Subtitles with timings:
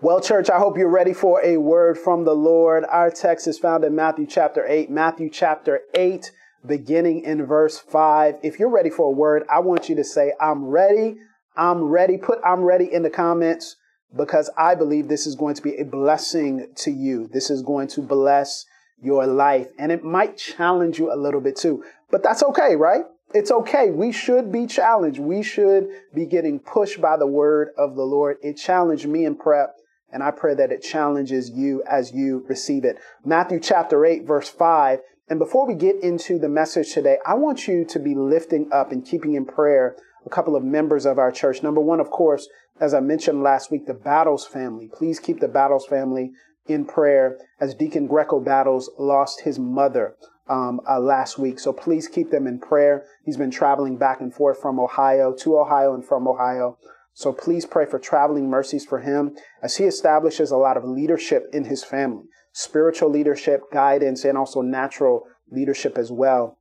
[0.00, 2.84] Well, church, I hope you're ready for a word from the Lord.
[2.84, 6.30] Our text is found in Matthew chapter 8, Matthew chapter 8,
[6.64, 8.36] beginning in verse 5.
[8.44, 11.16] If you're ready for a word, I want you to say, I'm ready.
[11.56, 12.16] I'm ready.
[12.16, 13.74] Put I'm ready in the comments
[14.16, 17.26] because I believe this is going to be a blessing to you.
[17.32, 18.66] This is going to bless
[19.02, 23.02] your life and it might challenge you a little bit too, but that's okay, right?
[23.34, 23.90] It's okay.
[23.90, 25.18] We should be challenged.
[25.18, 28.36] We should be getting pushed by the word of the Lord.
[28.42, 29.74] It challenged me in prep
[30.12, 32.98] and I pray that it challenges you as you receive it.
[33.24, 35.00] Matthew chapter 8, verse 5.
[35.28, 38.92] And before we get into the message today, I want you to be lifting up
[38.92, 41.62] and keeping in prayer a couple of members of our church.
[41.62, 42.48] Number one, of course,
[42.80, 44.88] as I mentioned last week, the Battles family.
[44.92, 46.32] Please keep the Battles family
[46.66, 50.16] in prayer as Deacon Greco Battles lost his mother
[50.48, 51.58] um, uh, last week.
[51.58, 53.04] So please keep them in prayer.
[53.24, 56.78] He's been traveling back and forth from Ohio to Ohio and from Ohio.
[57.18, 61.46] So please pray for traveling mercies for him as he establishes a lot of leadership
[61.52, 66.58] in his family, spiritual leadership, guidance, and also natural leadership as well.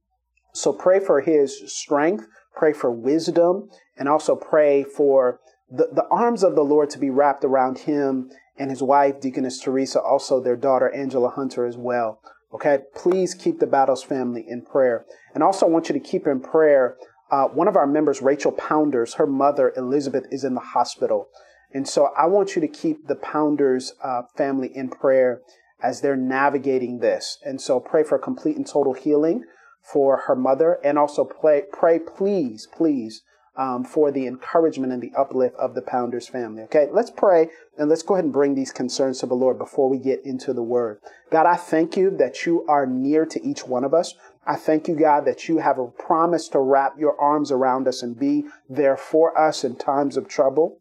[0.56, 6.42] So pray for his strength, pray for wisdom, and also pray for the, the arms
[6.42, 10.56] of the Lord to be wrapped around him and his wife, Deaconess Teresa, also their
[10.56, 12.20] daughter, Angela Hunter, as well.
[12.52, 15.06] Okay, please keep the Battles family in prayer.
[15.36, 16.98] And also, I want you to keep in prayer
[17.30, 21.28] uh, one of our members, Rachel Pounders, her mother, Elizabeth, is in the hospital.
[21.74, 25.42] And so I want you to keep the Pounders uh, family in prayer
[25.82, 27.38] as they're navigating this.
[27.44, 29.44] And so pray for complete and total healing
[29.82, 33.24] for her mother and also pray, pray please, please,
[33.58, 36.62] um, for the encouragement and the uplift of the Pounders family.
[36.64, 39.90] Okay, let's pray and let's go ahead and bring these concerns to the Lord before
[39.90, 41.00] we get into the word.
[41.32, 44.14] God, I thank you that you are near to each one of us.
[44.48, 48.02] I thank you, God, that you have a promise to wrap your arms around us
[48.02, 50.80] and be there for us in times of trouble.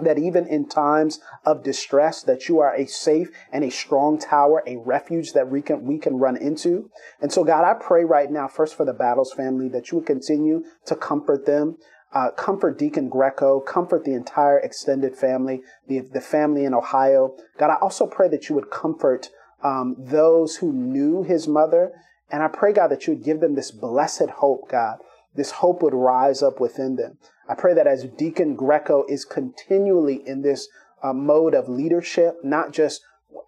[0.00, 4.64] That even in times of distress, that you are a safe and a strong tower,
[4.66, 6.90] a refuge that we can, we can run into.
[7.20, 10.06] And so, God, I pray right now, first for the Battles family, that you would
[10.06, 11.76] continue to comfort them.
[12.12, 17.36] Uh, comfort Deacon Greco, comfort the entire extended family, the, the family in Ohio.
[17.58, 19.30] God, I also pray that you would comfort
[19.62, 21.92] um, those who knew his mother
[22.30, 24.98] and I pray, God, that you would give them this blessed hope, God.
[25.34, 27.18] This hope would rise up within them.
[27.48, 30.68] I pray that as Deacon Greco is continually in this
[31.02, 33.02] uh, mode of leadership, not just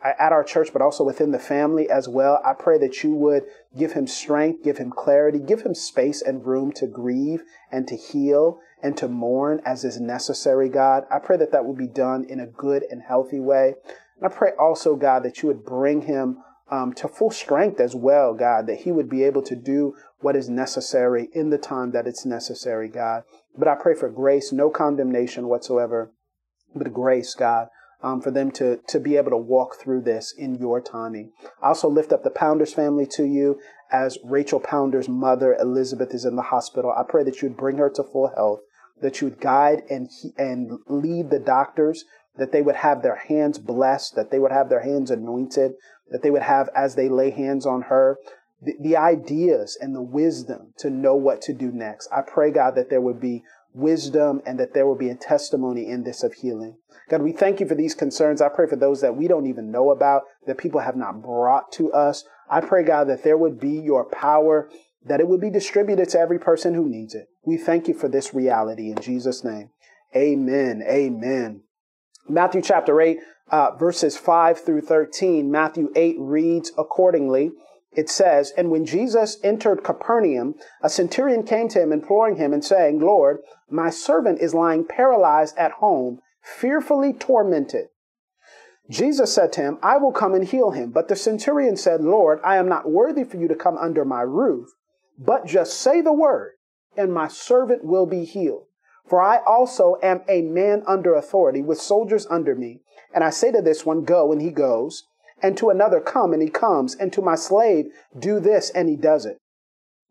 [0.05, 2.41] at our church, but also within the family as well.
[2.45, 3.45] I pray that you would
[3.77, 7.97] give him strength, give him clarity, give him space and room to grieve and to
[7.97, 11.05] heal and to mourn as is necessary, God.
[11.11, 13.75] I pray that that would be done in a good and healthy way.
[14.21, 16.39] And I pray also, God, that you would bring him
[16.71, 20.37] um, to full strength as well, God, that he would be able to do what
[20.37, 23.23] is necessary in the time that it's necessary, God.
[23.57, 26.13] But I pray for grace, no condemnation whatsoever,
[26.75, 27.69] but grace, God,
[28.03, 31.33] um, for them to, to be able to walk through this in your timing.
[31.63, 33.61] I also lift up the Pounders family to you
[33.91, 36.93] as Rachel Pounder's mother, Elizabeth, is in the hospital.
[36.97, 38.61] I pray that you'd bring her to full health,
[39.01, 42.05] that you would guide and, and lead the doctors
[42.37, 45.73] that they would have their hands blessed, that they would have their hands anointed,
[46.11, 48.19] that they would have as they lay hands on her,
[48.63, 52.09] the, the, ideas and the wisdom to know what to do next.
[52.11, 53.45] I pray, God, that there would be
[53.75, 56.77] wisdom and that there will be a testimony in this of healing.
[57.09, 58.41] God, we thank you for these concerns.
[58.41, 61.71] I pray for those that we don't even know about, that people have not brought
[61.73, 62.25] to us.
[62.51, 64.71] I pray, God, that there would be your power,
[65.05, 67.29] that it would be distributed to every person who needs it.
[67.45, 69.71] We thank you for this reality in Jesus' name.
[70.17, 70.83] Amen.
[70.89, 71.63] Amen.
[72.29, 73.19] Matthew chapter 8,
[73.51, 75.51] uh, verses 5 through 13.
[75.51, 77.53] Matthew 8 reads accordingly.
[77.93, 82.65] It says, And when Jesus entered Capernaum, a centurion came to him, imploring him and
[82.65, 83.39] saying, Lord,
[83.71, 87.89] my servant is lying paralyzed at home, fearfully tormented.
[88.89, 90.91] Jesus said to him, I will come and heal him.
[90.91, 94.21] But the centurion said, Lord, I am not worthy for you to come under my
[94.21, 94.69] roof,
[95.19, 96.53] but just say the word,
[96.97, 98.67] and my servant will be healed.
[99.09, 102.83] For I also am a man under authority, with soldiers under me.
[103.17, 105.05] And I say to this one, Go, and he goes,
[105.43, 107.87] and to another, Come, and he comes, and to my slave,
[108.17, 109.39] Do this, and he does it.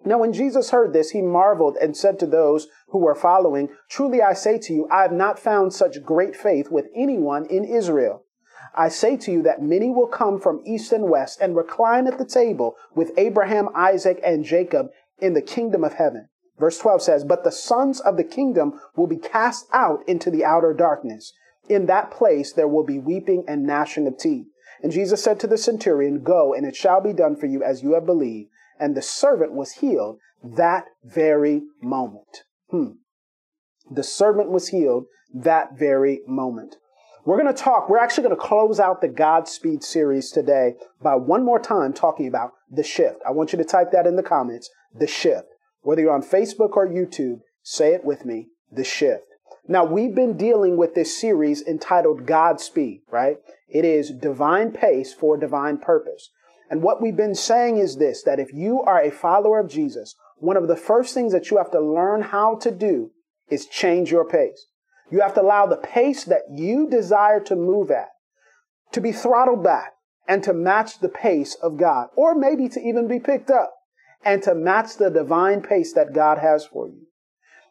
[0.03, 4.23] Now, when Jesus heard this, he marveled and said to those who were following, Truly
[4.23, 8.23] I say to you, I have not found such great faith with anyone in Israel.
[8.75, 12.17] I say to you that many will come from east and west and recline at
[12.17, 14.87] the table with Abraham, Isaac, and Jacob
[15.19, 16.29] in the kingdom of heaven.
[16.57, 20.43] Verse 12 says, But the sons of the kingdom will be cast out into the
[20.43, 21.33] outer darkness.
[21.69, 24.47] In that place there will be weeping and gnashing of teeth.
[24.81, 27.81] And Jesus said to the centurion, Go, and it shall be done for you as
[27.81, 28.49] you have believed.
[28.79, 32.43] And the servant was healed that very moment.
[32.69, 32.91] Hmm.
[33.89, 36.75] The servant was healed that very moment.
[37.25, 41.15] We're going to talk, we're actually going to close out the Godspeed series today by
[41.15, 43.17] one more time talking about the shift.
[43.27, 45.47] I want you to type that in the comments, the shift.
[45.81, 49.34] Whether you're on Facebook or YouTube, say it with me, the shift.
[49.67, 53.37] Now, we've been dealing with this series entitled Godspeed, right?
[53.67, 56.29] It is divine pace for divine purpose.
[56.69, 60.15] And what we've been saying is this, that if you are a follower of Jesus,
[60.37, 63.11] one of the first things that you have to learn how to do
[63.49, 64.67] is change your pace.
[65.11, 68.09] You have to allow the pace that you desire to move at
[68.91, 69.93] to be throttled back
[70.27, 73.73] and to match the pace of God, or maybe to even be picked up
[74.23, 77.05] and to match the divine pace that God has for you.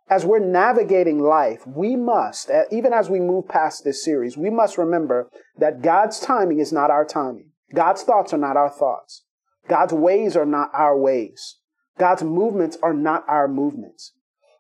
[0.09, 4.51] As we're navigating life, we must, eh, even as we move past this series, we
[4.51, 7.53] must remember that God's timing is not our timing.
[7.75, 9.25] God's thoughts are not our thoughts.
[9.67, 11.59] God's ways are not our ways.
[11.99, 14.13] God's movements are not our movements.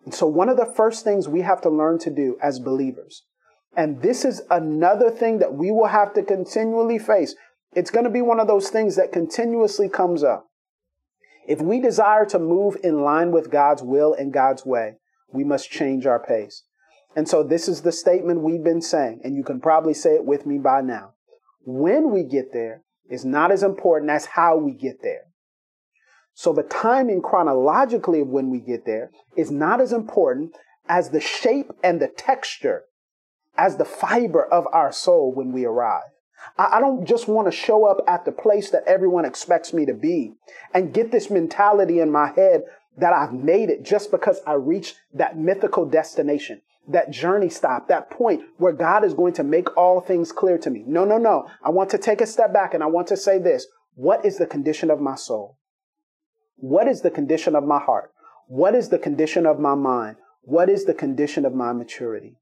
[0.04, 3.24] And so one of the first things we have to learn to do as believers,
[3.76, 7.34] and this is another thing that we will have to continually face.
[7.74, 10.46] It's going to be one of those things that continuously comes up.
[11.46, 14.94] If we desire to move in line with God's will and God's way,
[15.32, 16.64] we must change our pace.
[17.16, 20.24] And so this is the statement we've been saying, and you can probably say it
[20.24, 21.14] with me by now.
[21.64, 25.22] When we get there is not as important as how we get there.
[26.34, 30.56] So the timing chronologically of when we get there is not as important
[30.88, 32.84] as the shape and the texture,
[33.56, 36.10] as the fiber of our soul when we arrive.
[36.58, 39.94] I don't just want to show up at the place that everyone expects me to
[39.94, 40.34] be
[40.74, 42.64] and get this mentality in my head
[42.96, 48.10] that I've made it just because I reached that mythical destination, that journey stop, that
[48.10, 50.84] point where God is going to make all things clear to me.
[50.86, 51.48] No, no, no.
[51.64, 53.66] I want to take a step back and I want to say this.
[53.94, 55.58] What is the condition of my soul?
[56.56, 58.12] What is the condition of my heart?
[58.46, 60.16] What is the condition of my mind?
[60.42, 62.36] What is the condition of my maturity?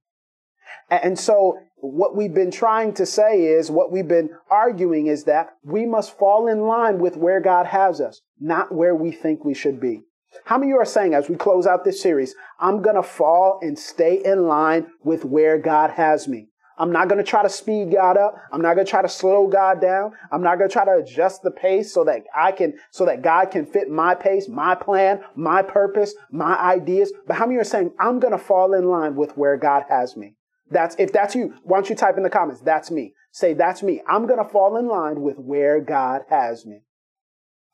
[0.91, 5.51] And so what we've been trying to say is, what we've been arguing is that
[5.65, 9.55] we must fall in line with where God has us, not where we think we
[9.55, 10.03] should be.
[10.45, 13.03] How many of you are saying as we close out this series, I'm going to
[13.03, 16.49] fall and stay in line with where God has me?
[16.79, 18.35] I'm not going to try to speed God up.
[18.51, 20.13] I'm not going to try to slow God down.
[20.33, 23.23] I'm not going to try to adjust the pace so that I can, so that
[23.23, 27.13] God can fit my pace, my plan, my purpose, my ideas.
[27.27, 29.57] But how many of you are saying I'm going to fall in line with where
[29.57, 30.35] God has me?
[30.71, 32.63] That's, if that's you, why don't you type in the comments?
[32.63, 33.13] That's me.
[33.31, 34.03] Say, that's me.
[34.09, 36.83] I'm going to fall in line with where God has me.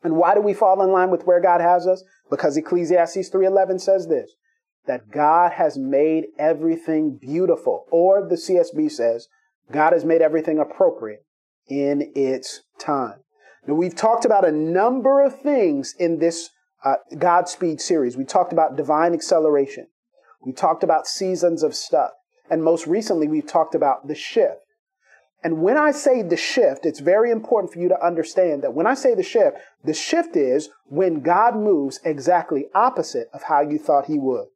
[0.03, 2.05] And why do we fall in line with where God has us?
[2.31, 4.33] Because Ecclesiastes 3.11 says this,
[4.87, 7.87] that God has made everything beautiful.
[7.91, 9.29] Or the CSB says,
[9.73, 11.25] God has made everything appropriate
[11.69, 13.21] in its time.
[13.67, 16.51] Now we've talked about a number of things in this
[16.85, 18.17] uh, Godspeed series.
[18.17, 19.89] We talked about divine acceleration.
[20.45, 22.13] We talked about seasons of stuff.
[22.51, 24.61] And most recently, we've talked about the shift.
[25.43, 28.87] And when I say the shift, it's very important for you to understand that when
[28.87, 33.79] I say the shift, the shift is when God moves exactly opposite of how you
[33.79, 34.47] thought he would.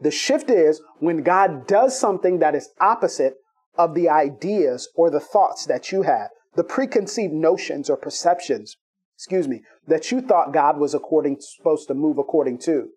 [0.00, 3.34] The shift is when God does something that is opposite
[3.76, 8.76] of the ideas or the thoughts that you had, the preconceived notions or perceptions,
[9.16, 12.90] excuse me, that you thought God was according, supposed to move according to.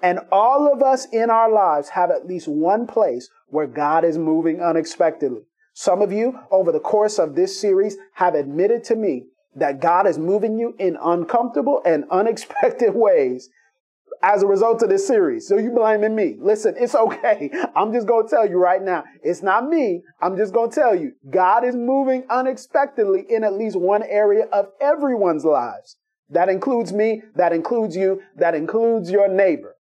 [0.00, 4.16] And all of us in our lives have at least one place where God is
[4.16, 5.42] moving unexpectedly.
[5.80, 10.08] Some of you over the course of this series have admitted to me that God
[10.08, 13.48] is moving you in uncomfortable and unexpected ways
[14.20, 15.46] as a result of this series.
[15.46, 16.34] So you blaming me.
[16.40, 17.52] Listen, it's okay.
[17.76, 19.04] I'm just going to tell you right now.
[19.22, 20.02] It's not me.
[20.20, 21.12] I'm just going to tell you.
[21.30, 25.96] God is moving unexpectedly in at least one area of everyone's lives.
[26.28, 27.22] That includes me.
[27.36, 28.20] That includes you.
[28.34, 29.76] That includes your neighbor.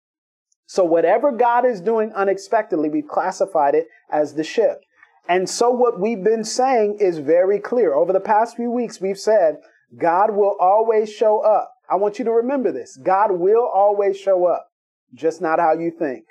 [0.65, 4.87] So whatever God is doing unexpectedly, we've classified it as the shift.
[5.29, 7.95] And so what we've been saying is very clear.
[7.95, 9.57] Over the past few weeks, we've said
[9.97, 11.73] God will always show up.
[11.89, 12.97] I want you to remember this.
[12.97, 14.67] God will always show up,
[15.15, 16.25] just not how you think.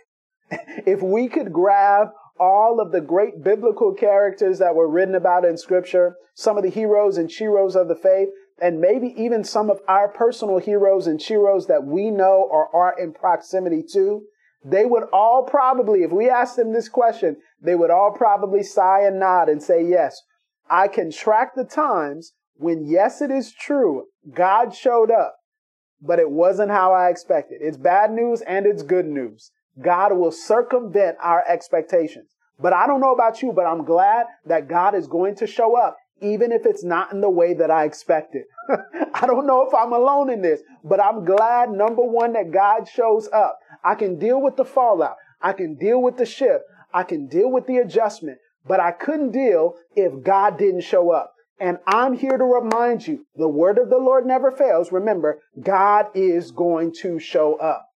[0.85, 5.57] if we could grab all of the great biblical characters that were written about in
[5.57, 8.29] scripture, some of the heroes and sheroes of the faith,
[8.59, 12.97] and maybe even some of our personal heroes and sheroes that we know or are
[12.99, 14.23] in proximity to,
[14.63, 19.01] they would all probably, if we asked them this question, they would all probably sigh
[19.01, 20.21] and nod and say, yes,
[20.69, 25.35] I can track the times when, yes, it is true, God showed up,
[26.01, 27.59] but it wasn't how I expected.
[27.61, 29.51] It's bad news and it's good news.
[29.81, 32.29] God will circumvent our expectations.
[32.59, 35.75] But I don't know about you, but I'm glad that God is going to show
[35.75, 38.43] up even if it's not in the way that I expected.
[39.13, 42.87] I don't know if I'm alone in this, but I'm glad, number one, that God
[42.87, 43.57] shows up.
[43.83, 45.15] I can deal with the fallout.
[45.41, 46.63] I can deal with the shift.
[46.93, 48.39] I can deal with the adjustment.
[48.67, 51.33] but I couldn't deal if God didn't show up.
[51.59, 54.91] And I'm here to remind you the word of the Lord never fails.
[54.91, 57.87] Remember, God is going to show up.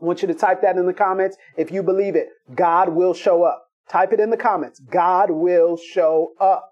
[0.00, 2.28] I want you to type that in the comments if you believe it.
[2.54, 3.66] God will show up.
[3.88, 4.80] Type it in the comments.
[4.80, 6.70] God will show up.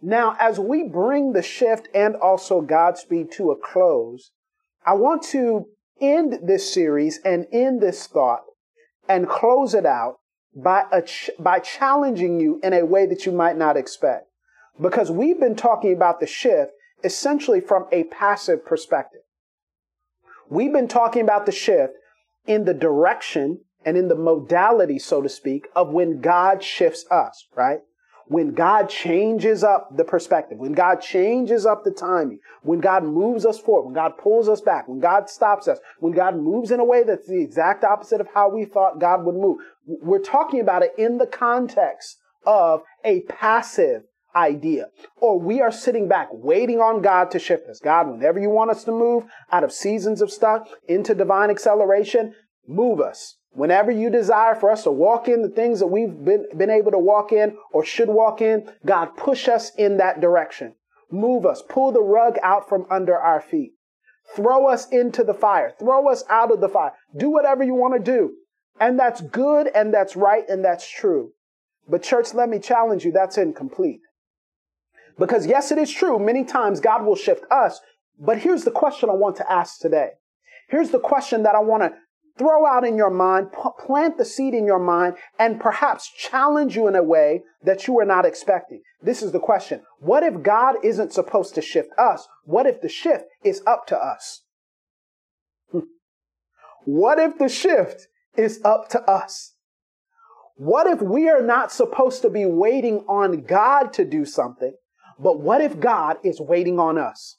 [0.00, 4.30] Now, as we bring the shift and also Godspeed to a close,
[4.86, 5.66] I want to
[6.00, 8.42] end this series and end this thought
[9.08, 10.18] and close it out
[10.62, 14.26] by, ch- by challenging you in a way that you might not expect.
[14.80, 16.72] Because we've been talking about the shift
[17.04, 19.20] essentially from a passive perspective.
[20.50, 21.94] We've been talking about the shift
[22.46, 27.46] in the direction and in the modality, so to speak, of when God shifts us,
[27.54, 27.80] right?
[28.28, 33.46] When God changes up the perspective, when God changes up the timing, when God moves
[33.46, 36.78] us forward, when God pulls us back, when God stops us, when God moves in
[36.78, 39.58] a way that's the exact opposite of how we thought God would move.
[39.86, 44.02] We're talking about it in the context of a passive
[44.36, 44.88] idea.
[45.20, 47.80] Or we are sitting back waiting on God to shift us.
[47.80, 52.34] God, whenever you want us to move out of seasons of stuck into divine acceleration,
[52.66, 53.37] move us.
[53.52, 56.90] Whenever you desire for us to walk in the things that we've been, been able
[56.90, 60.74] to walk in or should walk in, God, push us in that direction.
[61.10, 61.62] Move us.
[61.68, 63.72] Pull the rug out from under our feet.
[64.36, 65.72] Throw us into the fire.
[65.78, 66.92] Throw us out of the fire.
[67.16, 68.34] Do whatever you want to do.
[68.78, 71.32] And that's good and that's right and that's true.
[71.88, 73.12] But church, let me challenge you.
[73.12, 74.00] That's incomplete.
[75.18, 76.18] Because yes, it is true.
[76.18, 77.80] Many times God will shift us.
[78.20, 80.10] But here's the question I want to ask today.
[80.68, 81.98] Here's the question that I want to
[82.38, 86.86] throw out in your mind, plant the seed in your mind, and perhaps challenge you
[86.88, 88.82] in a way that you were not expecting.
[89.02, 89.82] This is the question.
[89.98, 92.26] What if God isn't supposed to shift us?
[92.44, 94.42] What if the shift is up to us?
[95.70, 95.80] Hmm.
[96.84, 99.54] what if the shift is up to us?
[100.56, 104.74] What if we are not supposed to be waiting on God to do something,
[105.18, 107.36] but what if God is waiting on us?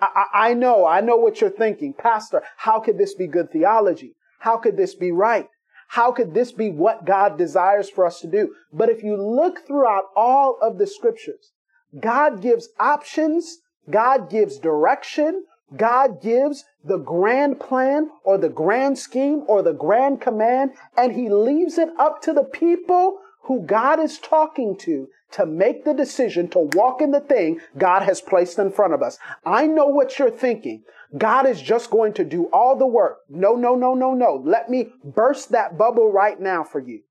[0.00, 1.94] I, I, know, I know what you're thinking.
[1.94, 4.16] Pastor, how could this be good theology?
[4.42, 5.48] How could this be right?
[5.90, 8.56] How could this be what God desires for us to do?
[8.72, 11.52] But if you look throughout all of the scriptures,
[12.00, 13.58] God gives options,
[13.88, 15.44] God gives direction,
[15.76, 21.28] God gives the grand plan or the grand scheme or the grand command, and He
[21.28, 26.48] leaves it up to the people who God is talking to to make the decision
[26.50, 29.18] to walk in the thing God has placed in front of us.
[29.44, 30.82] I know what you're thinking.
[31.16, 33.18] God is just going to do all the work.
[33.28, 34.42] No, no, no, no, no.
[34.44, 37.02] Let me burst that bubble right now for you.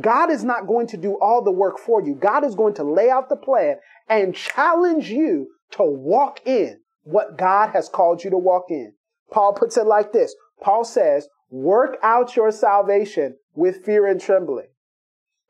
[0.00, 2.14] God is not going to do all the work for you.
[2.14, 3.76] God is going to lay out the plan
[4.08, 8.94] and challenge you to walk in what God has called you to walk in.
[9.30, 10.34] Paul puts it like this.
[10.62, 14.68] Paul says, work out your salvation with fear and trembling.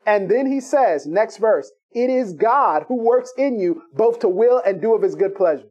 [0.05, 4.29] And then he says, next verse, it is God who works in you both to
[4.29, 5.69] will and do of his good pleasure.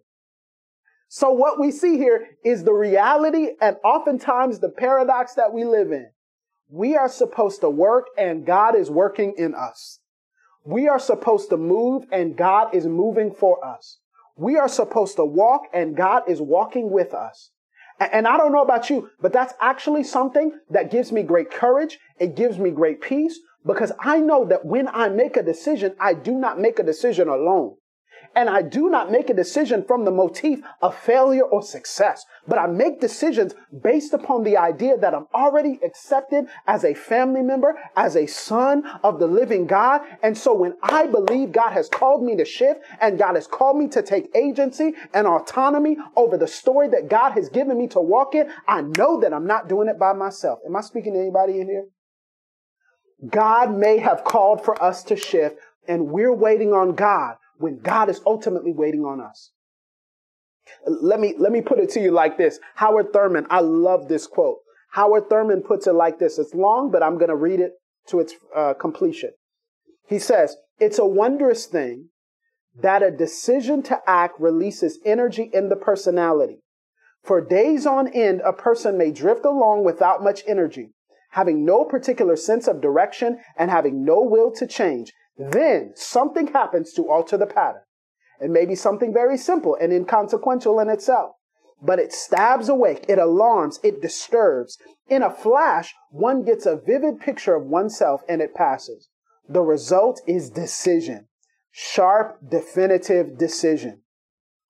[1.08, 5.90] So what we see here is the reality and oftentimes the paradox that we live
[5.90, 6.10] in.
[6.68, 9.98] We are supposed to work and God is working in us.
[10.64, 13.98] We are supposed to move and God is moving for us.
[14.36, 17.50] We are supposed to walk and God is walking with us.
[17.98, 21.98] And I don't know about you, but that's actually something that gives me great courage.
[22.18, 26.14] It gives me great peace because I know that when I make a decision, I
[26.14, 27.76] do not make a decision alone.
[28.34, 32.58] And I do not make a decision from the motif of failure or success, but
[32.58, 37.76] I make decisions based upon the idea that I'm already accepted as a family member,
[37.96, 40.02] as a son of the living God.
[40.22, 43.78] And so when I believe God has called me to shift and God has called
[43.78, 48.00] me to take agency and autonomy over the story that God has given me to
[48.00, 50.60] walk in, I know that I'm not doing it by myself.
[50.64, 51.86] Am I speaking to anybody in here?
[53.28, 58.08] God may have called for us to shift and we're waiting on God when God
[58.08, 59.50] is ultimately waiting on us.
[60.86, 62.58] Let me, let me put it to you like this.
[62.76, 64.58] Howard Thurman, I love this quote.
[64.92, 66.38] Howard Thurman puts it like this.
[66.38, 67.72] It's long, but I'm going to read it
[68.08, 69.30] to its uh, completion.
[70.08, 72.08] He says, it's a wondrous thing
[72.80, 76.62] that a decision to act releases energy in the personality.
[77.22, 80.92] For days on end, a person may drift along without much energy,
[81.30, 85.12] having no particular sense of direction and having no will to change.
[85.36, 87.82] Then something happens to alter the pattern.
[88.40, 91.32] It may be something very simple and inconsequential in itself,
[91.82, 94.78] but it stabs awake, it alarms, it disturbs.
[95.08, 99.08] In a flash, one gets a vivid picture of oneself and it passes.
[99.48, 101.28] The result is decision.
[101.70, 104.02] Sharp, definitive decision.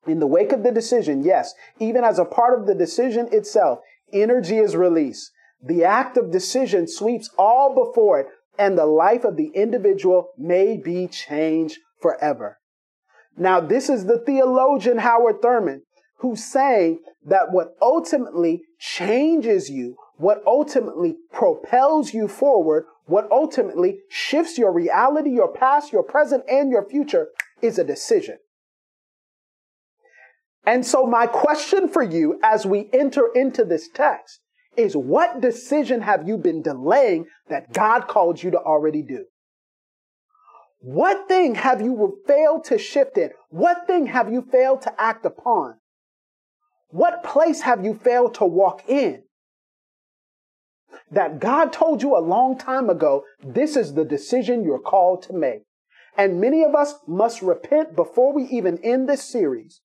[0.07, 3.81] In the wake of the decision, yes, even as a part of the decision itself,
[4.13, 5.31] energy is released.
[5.63, 8.27] The act of decision sweeps all before it
[8.59, 12.59] and the life of the individual may be changed forever.
[13.37, 15.83] Now, this is the theologian Howard Thurman
[16.19, 24.59] who's saying that what ultimately changes you, what ultimately propels you forward, what ultimately shifts
[24.59, 27.29] your reality, your past, your present, and your future
[27.63, 28.37] is a decision.
[30.65, 34.41] And so, my question for you as we enter into this text
[34.77, 39.27] is what decision have you been delaying that God called you to already do?
[40.81, 43.31] What thing have you failed to shift in?
[43.51, 45.75] What thing have you failed to act upon?
[46.89, 49.25] What place have you failed to walk in?
[51.11, 55.33] That God told you a long time ago, this is the decision you're called to
[55.33, 55.63] make.
[56.17, 59.81] And many of us must repent before we even end this series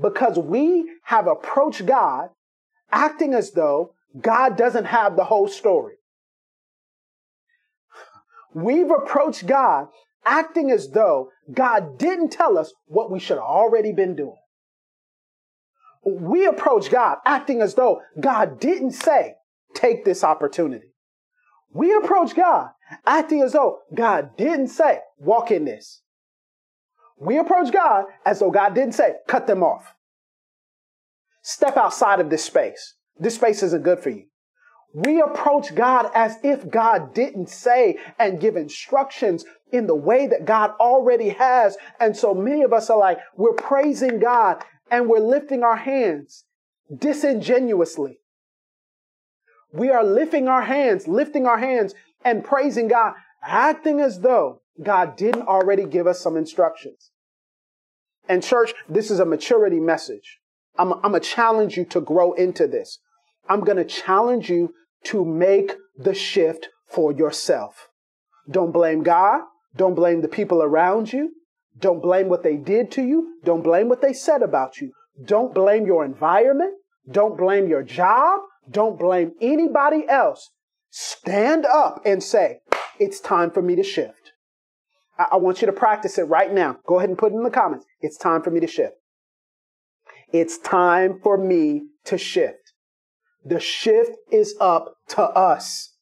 [0.00, 2.30] because we have approached God
[2.90, 5.94] acting as though God doesn't have the whole story.
[8.54, 9.88] We've approached God
[10.24, 14.36] acting as though God didn't tell us what we should have already been doing.
[16.04, 19.34] We approach God acting as though God didn't say,
[19.74, 20.94] take this opportunity.
[21.72, 22.70] We approach God
[23.06, 26.02] acting as though God didn't say, walk in this.
[27.18, 29.94] We approach God as though God didn't say, cut them off.
[31.42, 32.94] Step outside of this space.
[33.20, 34.24] This space isn't good for you.
[34.92, 40.46] We approach God as if God didn't say and give instructions in the way that
[40.46, 41.76] God already has.
[42.00, 46.44] And so many of us are like, we're praising God and we're lifting our hands
[46.96, 48.18] disingenuously.
[49.72, 55.14] We are lifting our hands, lifting our hands and praising God, acting as though God
[55.16, 57.12] didn't already give us some instructions.
[58.28, 60.40] And church, this is a maturity message.
[60.76, 62.98] I'm, I'm going to challenge you to grow into this.
[63.50, 64.72] I'm going to challenge you
[65.04, 67.88] to make the shift for yourself.
[68.48, 69.42] Don't blame God.
[69.76, 71.32] Don't blame the people around you.
[71.78, 73.40] Don't blame what they did to you.
[73.44, 74.92] Don't blame what they said about you.
[75.24, 76.74] Don't blame your environment.
[77.10, 78.40] Don't blame your job.
[78.70, 80.50] Don't blame anybody else.
[80.90, 82.60] Stand up and say,
[82.98, 84.32] it's time for me to shift.
[85.18, 86.78] I, I want you to practice it right now.
[86.86, 87.86] Go ahead and put it in the comments.
[88.00, 88.94] It's time for me to shift.
[90.32, 92.59] It's time for me to shift.
[93.44, 95.94] The shift is up to us.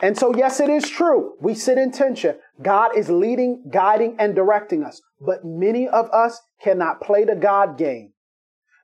[0.00, 1.34] And so, yes, it is true.
[1.40, 2.36] We sit in tension.
[2.60, 5.00] God is leading, guiding, and directing us.
[5.20, 8.12] But many of us cannot play the God game.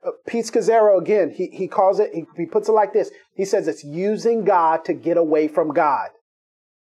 [0.06, 3.10] Uh, Pete Scazzero, again, he, he calls it, he, he puts it like this.
[3.34, 6.08] He says it's using God to get away from God.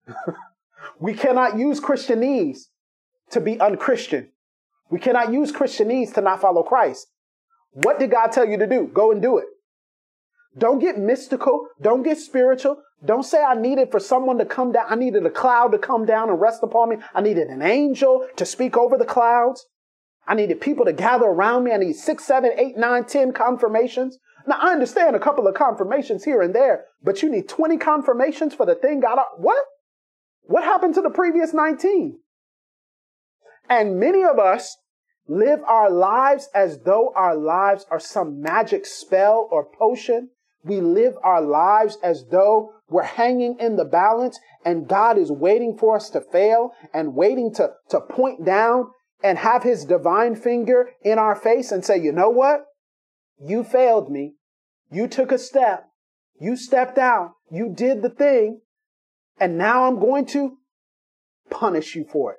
[1.00, 2.64] we cannot use Christianese
[3.30, 4.30] to be unchristian.
[4.90, 7.06] We cannot use Christianese to not follow Christ.
[7.72, 8.90] What did God tell you to do?
[8.92, 9.46] Go and do it.
[10.58, 11.68] Don't get mystical.
[11.80, 12.82] Don't get spiritual.
[13.04, 14.86] Don't say I needed for someone to come down.
[14.88, 16.96] I needed a cloud to come down and rest upon me.
[17.14, 19.66] I needed an angel to speak over the clouds.
[20.26, 21.72] I needed people to gather around me.
[21.72, 24.18] I need six, seven, eight, nine, ten confirmations.
[24.46, 28.54] Now I understand a couple of confirmations here and there, but you need 20 confirmations
[28.54, 29.18] for the thing God.
[29.36, 29.64] What?
[30.42, 32.18] What happened to the previous 19?
[33.68, 34.76] And many of us
[35.28, 40.30] live our lives as though our lives are some magic spell or potion
[40.64, 45.76] we live our lives as though we're hanging in the balance and God is waiting
[45.76, 48.90] for us to fail and waiting to, to point down
[49.22, 52.64] and have his divine finger in our face and say, you know what?
[53.40, 54.34] You failed me.
[54.90, 55.84] You took a step.
[56.40, 57.32] You stepped out.
[57.50, 58.60] You did the thing.
[59.38, 60.58] And now I'm going to
[61.50, 62.38] punish you for it.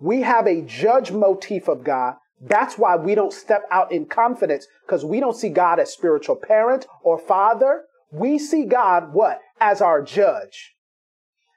[0.00, 4.66] We have a judge motif of God that's why we don't step out in confidence
[4.86, 7.84] because we don't see God as spiritual parent or father.
[8.10, 9.40] We see God what?
[9.60, 10.74] As our judge.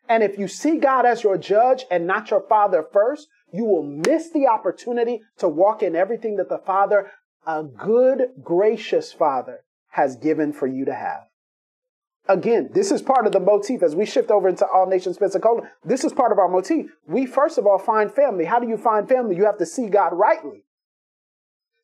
[0.10, 3.84] And if you see God as your judge and not your father first, you will
[3.84, 7.12] miss the opportunity to walk in everything that the father,
[7.46, 11.24] a good, gracious father, has given for you to have.
[12.30, 15.62] Again, this is part of the motif as we shift over into All Nations Pensacola.
[15.86, 16.88] This is part of our motif.
[17.08, 18.46] We first of all find family.
[18.46, 19.38] How do you find family?
[19.38, 20.66] You have to see God rightly.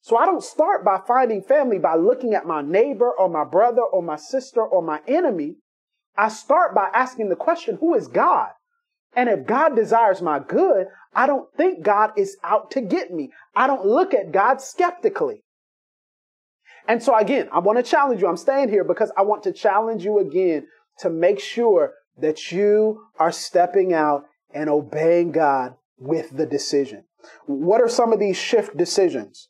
[0.04, 3.82] So I don't start by finding family by looking at my neighbor or my brother
[3.82, 5.56] or my sister or my enemy.
[6.18, 8.50] I start by asking the question, who is God?
[9.16, 13.32] And if God desires my good, I don't think God is out to get me.
[13.56, 15.46] I don't look at God skeptically.
[16.86, 18.28] And so again, I want to challenge you.
[18.28, 20.68] I'm staying here because I want to challenge you again
[21.00, 27.06] to make sure that you are stepping out and obeying God with the decision.
[27.46, 29.48] What are some of these shift decisions?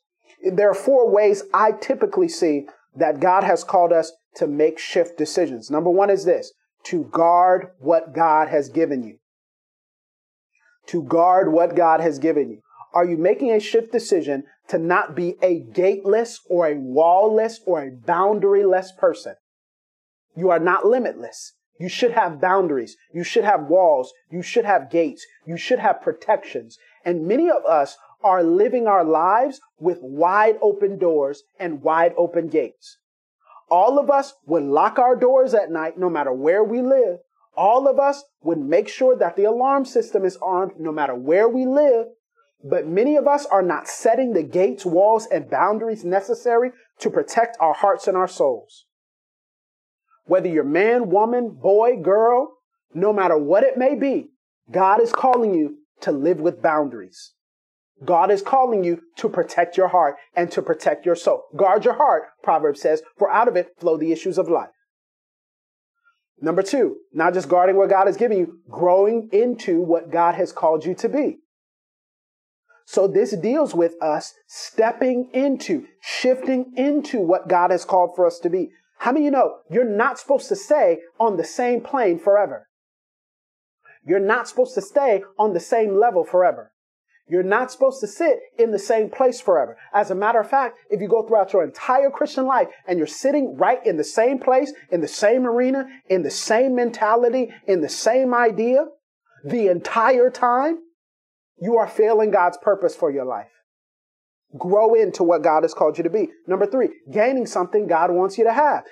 [0.52, 5.18] There are four ways I typically see that God has called us to make shift
[5.18, 5.70] decisions.
[5.72, 6.52] Number one is this
[6.86, 9.18] to guard what God has given you.
[10.88, 12.60] To guard what God has given you.
[12.94, 17.82] Are you making a shift decision to not be a gateless or a wallless or
[17.82, 19.36] a boundaryless person?
[20.36, 21.54] You are not limitless.
[21.80, 22.96] You should have boundaries.
[23.14, 24.14] You should have walls.
[24.30, 25.26] You should have gates.
[25.46, 26.78] You should have protections.
[27.04, 32.48] And many of us are living our lives with wide open doors and wide open
[32.48, 32.98] gates.
[33.70, 37.20] All of us would lock our doors at night no matter where we live.
[37.56, 41.48] All of us would make sure that the alarm system is armed no matter where
[41.48, 42.08] we live.
[42.64, 47.58] But many of us are not setting the gates, walls, and boundaries necessary to protect
[47.60, 48.86] our hearts and our souls.
[50.26, 52.54] Whether you're man, woman, boy, girl,
[52.94, 54.30] no matter what it may be,
[54.72, 57.34] God is calling you to live with boundaries.
[58.04, 61.44] God is calling you to protect your heart and to protect your soul.
[61.56, 64.70] Guard your heart, Proverbs says, for out of it flow the issues of life.
[66.42, 70.52] Number two, not just guarding what God has given you, growing into what God has
[70.52, 71.38] called you to be.
[72.86, 78.40] So this deals with us stepping into, shifting into what God has called for us
[78.40, 78.72] to be.
[79.00, 82.68] How many of you know you're not supposed to stay on the same plane forever?
[84.06, 86.73] You're not supposed to stay on the same level forever.
[87.28, 89.78] You're not supposed to sit in the same place forever.
[89.94, 93.08] As a matter of fact, if you go throughout your entire Christian life and you're
[93.08, 97.82] sitting right in the same place, in the same arena, in the same mentality, in
[97.82, 98.86] the same idea,
[99.46, 100.80] the entire time,
[101.62, 103.48] you are failing God's purpose for your life.
[104.58, 106.30] Grow into what God has called you to be.
[106.48, 108.84] Number three, gaining something God wants you to have.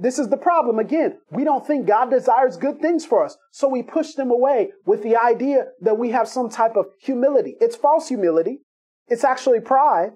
[0.00, 0.78] This is the problem.
[0.78, 3.36] Again, we don't think God desires good things for us.
[3.50, 7.56] So we push them away with the idea that we have some type of humility.
[7.60, 8.60] It's false humility.
[9.08, 10.12] It's actually pride,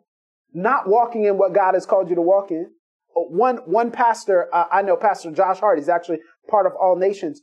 [0.54, 2.70] not walking in what God has called you to walk in.
[3.16, 6.96] Uh, one, one pastor, uh, I know Pastor Josh Hart, he's actually part of All
[6.96, 7.42] Nations.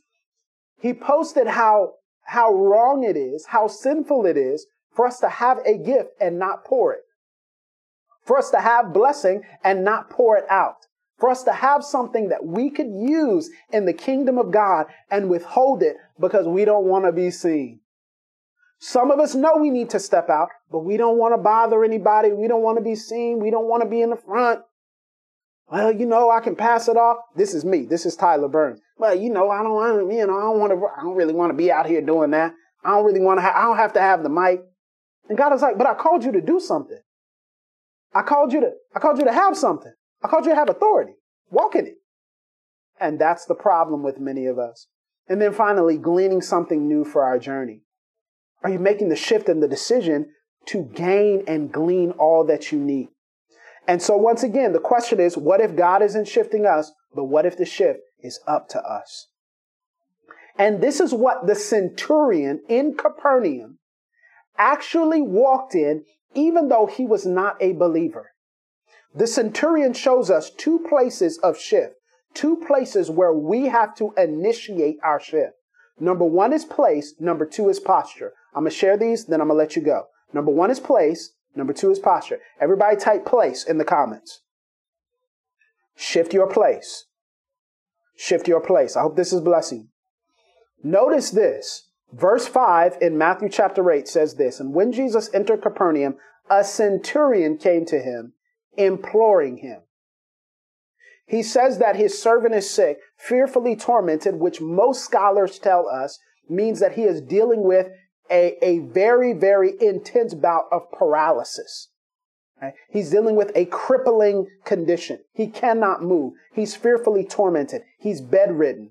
[0.80, 5.58] He posted how, how wrong it is, how sinful it is for us to have
[5.66, 7.00] a gift and not pour it.
[8.24, 10.86] For us to have blessing and not pour it out
[11.20, 15.28] for us to have something that we could use in the kingdom of God and
[15.28, 17.80] withhold it because we don't want to be seen.
[18.78, 21.84] Some of us know we need to step out, but we don't want to bother
[21.84, 22.32] anybody.
[22.32, 23.38] We don't want to be seen.
[23.38, 24.62] We don't want to be in the front.
[25.70, 27.18] Well, you know, I can pass it off.
[27.36, 27.84] This is me.
[27.84, 28.80] This is Tyler Burns.
[28.98, 31.50] Well, you know, I don't you know, I don't want to, I don't really want
[31.50, 32.54] to be out here doing that.
[32.82, 34.62] I don't really want to, I don't have to have the mic.
[35.28, 36.98] And God is like, but I called you to do something.
[38.14, 39.92] I called you to, I called you to have something.
[40.22, 41.14] I called you to have authority.
[41.50, 41.96] Walk in it.
[43.00, 44.86] And that's the problem with many of us.
[45.28, 47.82] And then finally, gleaning something new for our journey.
[48.62, 50.26] Are you making the shift and the decision
[50.66, 53.08] to gain and glean all that you need?
[53.88, 57.46] And so once again, the question is, what if God isn't shifting us, but what
[57.46, 59.28] if the shift is up to us?
[60.58, 63.78] And this is what the centurion in Capernaum
[64.58, 66.04] actually walked in,
[66.34, 68.29] even though he was not a believer.
[69.14, 71.94] The centurion shows us two places of shift,
[72.32, 75.54] two places where we have to initiate our shift.
[75.98, 78.32] Number one is place, number two is posture.
[78.54, 80.06] I'm going to share these, then I'm going to let you go.
[80.32, 82.38] Number one is place, number two is posture.
[82.60, 84.40] Everybody type place in the comments.
[85.96, 87.06] Shift your place.
[88.16, 88.96] Shift your place.
[88.96, 89.88] I hope this is blessing.
[90.82, 91.88] Notice this.
[92.12, 96.16] Verse 5 in Matthew chapter 8 says this And when Jesus entered Capernaum,
[96.48, 98.32] a centurion came to him
[98.76, 99.82] imploring him.
[101.26, 106.80] He says that his servant is sick, fearfully tormented, which most scholars tell us means
[106.80, 107.88] that he is dealing with
[108.28, 111.88] a, a very, very intense bout of paralysis.
[112.60, 112.74] Right?
[112.90, 115.20] He's dealing with a crippling condition.
[115.32, 116.34] He cannot move.
[116.52, 117.82] He's fearfully tormented.
[117.98, 118.90] He's bedridden.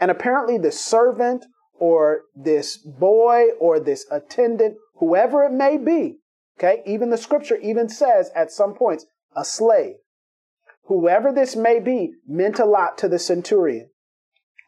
[0.00, 1.44] And apparently the servant
[1.78, 6.18] or this boy or this attendant, whoever it may be,
[6.58, 9.96] okay, even the scripture even says at some points a slave.
[10.86, 13.90] Whoever this may be meant a lot to the centurion.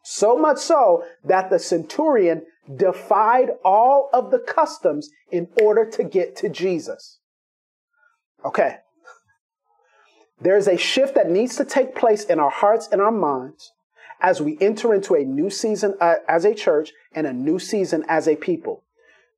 [0.03, 2.43] So much so that the centurion
[2.75, 7.19] defied all of the customs in order to get to Jesus.
[8.43, 8.77] Okay.
[10.39, 13.71] There's a shift that needs to take place in our hearts and our minds
[14.21, 18.03] as we enter into a new season uh, as a church and a new season
[18.07, 18.83] as a people.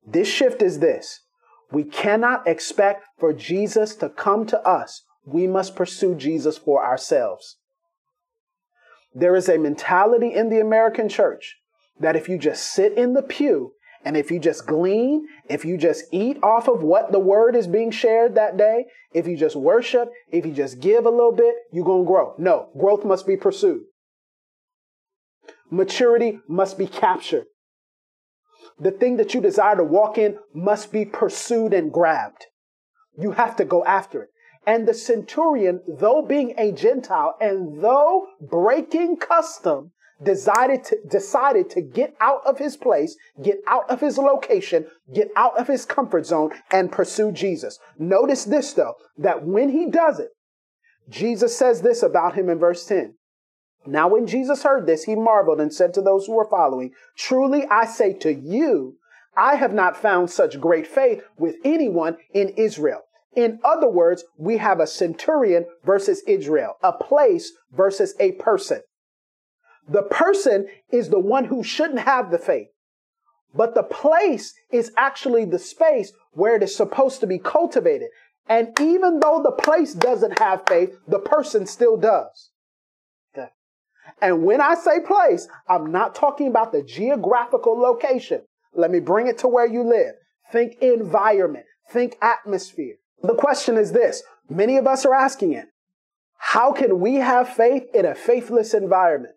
[0.06, 1.20] This shift is this.
[1.70, 7.56] We cannot expect for Jesus to come to us we must pursue Jesus for ourselves.
[9.14, 11.56] There is a mentality in the American church
[11.98, 13.72] that if you just sit in the pew
[14.04, 17.66] and if you just glean, if you just eat off of what the word is
[17.66, 21.54] being shared that day, if you just worship, if you just give a little bit,
[21.72, 22.34] you're going to grow.
[22.38, 23.82] No, growth must be pursued.
[25.70, 27.46] Maturity must be captured.
[28.78, 32.46] The thing that you desire to walk in must be pursued and grabbed.
[33.18, 34.30] You have to go after it.
[34.66, 39.92] And the centurion, though being a Gentile and though breaking custom,
[40.22, 45.30] decided to, decided to get out of his place, get out of his location, get
[45.34, 47.78] out of his comfort zone and pursue Jesus.
[47.98, 50.30] Notice this though, that when he does it,
[51.08, 53.14] Jesus says this about him in verse 10.
[53.86, 57.64] Now, when Jesus heard this, he marveled and said to those who were following, Truly
[57.66, 58.96] I say to you,
[59.36, 63.00] I have not found such great faith with anyone in Israel.
[63.36, 68.80] In other words, we have a centurion versus Israel, a place versus a person.
[69.88, 72.68] The person is the one who shouldn't have the faith,
[73.54, 78.08] but the place is actually the space where it is supposed to be cultivated.
[78.48, 82.50] And even though the place doesn't have faith, the person still does.
[83.32, 83.48] Okay.
[84.20, 88.42] And when I say place, I'm not talking about the geographical location.
[88.74, 90.14] Let me bring it to where you live.
[90.52, 91.66] Think environment.
[91.90, 92.96] Think atmosphere.
[93.22, 94.22] The question is this.
[94.48, 95.66] Many of us are asking it.
[96.38, 99.34] How can we have faith in a faithless environment?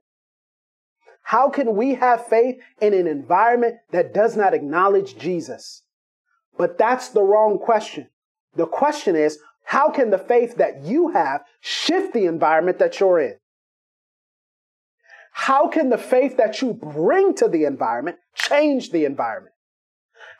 [1.23, 5.83] How can we have faith in an environment that does not acknowledge Jesus?
[6.57, 8.09] But that's the wrong question.
[8.55, 13.19] The question is, how can the faith that you have shift the environment that you're
[13.19, 13.35] in?
[15.31, 19.52] How can the faith that you bring to the environment change the environment?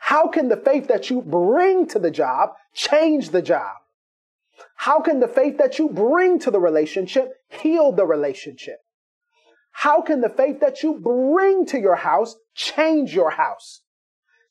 [0.08, 3.78] How can the faith that you bring to the job change the job?
[4.76, 8.80] How can the faith that you bring to the relationship heal the relationship?
[9.72, 13.84] How can the faith that you bring to your house change your house?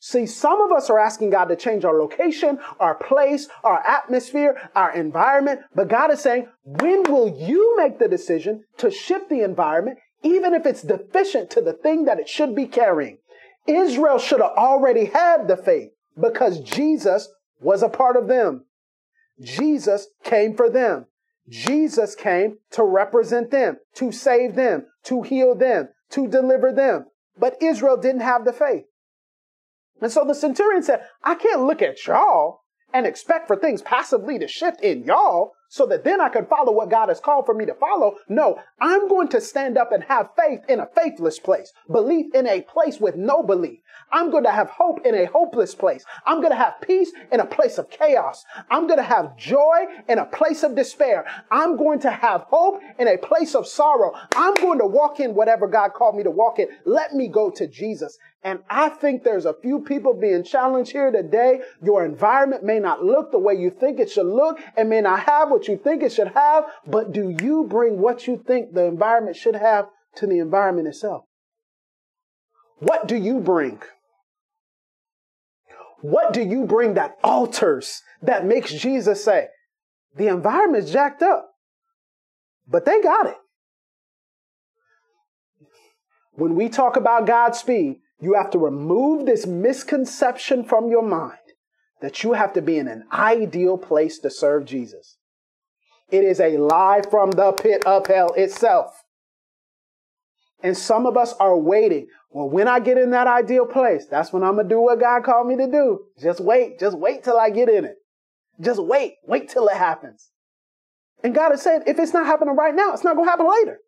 [0.00, 4.70] See, some of us are asking God to change our location, our place, our atmosphere,
[4.74, 9.42] our environment, but God is saying, when will you make the decision to shift the
[9.42, 13.18] environment, even if it's deficient to the thing that it should be carrying?
[13.66, 17.28] Israel should have already had the faith because Jesus
[17.60, 18.64] was a part of them.
[19.40, 21.06] Jesus came for them.
[21.48, 27.06] Jesus came to represent them, to save them, to heal them, to deliver them.
[27.38, 28.84] But Israel didn't have the faith.
[30.00, 32.60] And so the centurion said, I can't look at y'all
[32.92, 36.70] and expect for things passively to shift in y'all so that then I can follow
[36.70, 38.16] what God has called for me to follow.
[38.28, 42.46] No, I'm going to stand up and have faith in a faithless place, belief in
[42.46, 43.78] a place with no belief.
[44.12, 46.04] I'm going to have hope in a hopeless place.
[46.26, 48.44] I'm going to have peace in a place of chaos.
[48.70, 51.24] I'm going to have joy in a place of despair.
[51.50, 54.12] I'm going to have hope in a place of sorrow.
[54.36, 56.68] I'm going to walk in whatever God called me to walk in.
[56.84, 58.18] Let me go to Jesus.
[58.44, 61.60] And I think there's a few people being challenged here today.
[61.80, 65.20] Your environment may not look the way you think it should look and may not
[65.20, 68.84] have what you think it should have, but do you bring what you think the
[68.84, 71.24] environment should have to the environment itself?
[72.78, 73.80] What do you bring?
[76.00, 79.46] What do you bring that alters, that makes Jesus say,
[80.16, 81.48] the environment's jacked up,
[82.66, 83.36] but they got it.
[86.32, 91.38] When we talk about Godspeed, you have to remove this misconception from your mind
[92.00, 95.18] that you have to be in an ideal place to serve Jesus.
[96.08, 99.02] It is a lie from the pit of hell itself.
[100.62, 102.06] And some of us are waiting.
[102.30, 105.00] Well, when I get in that ideal place, that's when I'm going to do what
[105.00, 106.04] God called me to do.
[106.20, 106.78] Just wait.
[106.78, 107.96] Just wait till I get in it.
[108.60, 109.14] Just wait.
[109.26, 110.30] Wait till it happens.
[111.24, 113.50] And God has said, if it's not happening right now, it's not going to happen
[113.50, 113.78] later.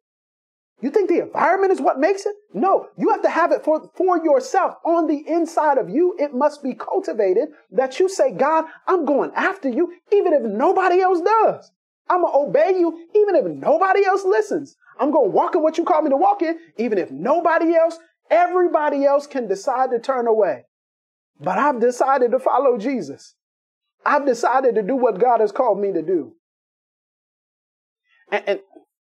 [0.84, 2.36] You think the environment is what makes it?
[2.52, 4.74] No, you have to have it for, for yourself.
[4.84, 9.30] On the inside of you, it must be cultivated that you say, God, I'm going
[9.34, 11.72] after you, even if nobody else does.
[12.10, 14.76] I'm going to obey you, even if nobody else listens.
[15.00, 17.74] I'm going to walk in what you call me to walk in, even if nobody
[17.74, 17.98] else,
[18.30, 20.64] everybody else can decide to turn away.
[21.40, 23.36] But I've decided to follow Jesus.
[24.04, 26.34] I've decided to do what God has called me to do.
[28.30, 28.60] And, and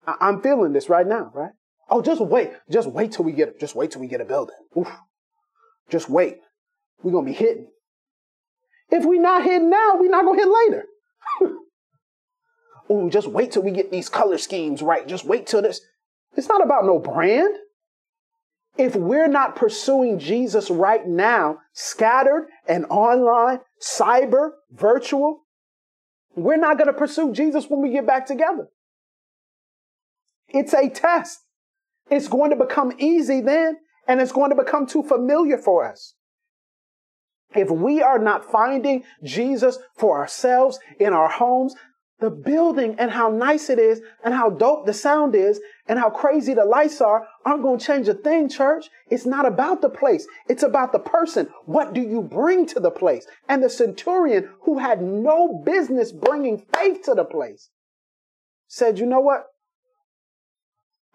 [0.07, 1.53] I'm feeling this right now, right?
[1.91, 2.51] Oh, just wait.
[2.71, 4.55] Just wait till we get just wait till we get a building.
[4.79, 4.89] Oof.
[5.89, 6.39] Just wait.
[7.03, 7.69] We're gonna be hitting.
[8.91, 10.85] If we're not hitting now, we're not gonna hit later.
[12.91, 15.07] oh, just wait till we get these color schemes right.
[15.07, 15.81] Just wait till this.
[16.37, 17.55] It's not about no brand.
[18.77, 25.43] If we're not pursuing Jesus right now, scattered and online, cyber, virtual,
[26.37, 28.69] we're not going to pursue Jesus when we get back together.
[30.49, 31.41] It's a test.
[32.11, 36.15] It's going to become easy then, and it's going to become too familiar for us.
[37.55, 41.75] If we are not finding Jesus for ourselves in our homes,
[42.21, 46.11] the building and how nice it is and how dope the sound is and how
[46.11, 48.89] crazy the lights are aren't going to change a thing, church.
[49.09, 50.27] It's not about the place.
[50.49, 51.49] It's about the person.
[51.65, 53.27] What do you bring to the place?
[53.49, 57.71] And the centurion who had no business bringing faith to the place
[58.69, 59.47] said, you know what?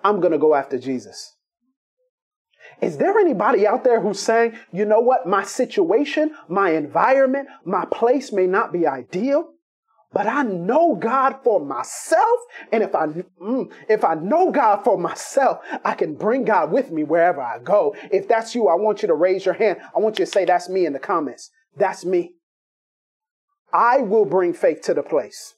[0.06, 1.34] I'm going to go after Jesus.
[2.80, 5.26] Is there anybody out there who's saying, you know what?
[5.26, 9.50] My situation, my environment, my place may not be ideal,
[10.14, 12.40] but I know God for myself.
[12.72, 16.92] And if I, mm, if I know God for myself, I can bring God with
[16.92, 17.96] me wherever I go.
[18.12, 19.80] If that's you, I want you to raise your hand.
[19.96, 21.50] I want you to say, that's me in the comments.
[21.76, 22.36] That's me.
[23.74, 25.56] I will bring faith to the place.